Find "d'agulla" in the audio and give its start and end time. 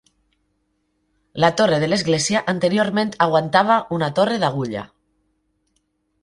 4.45-4.87